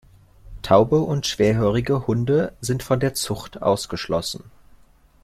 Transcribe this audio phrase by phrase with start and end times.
[0.63, 4.49] Taube und schwerhörige Hunde sind von der Zucht ausgeschlossen.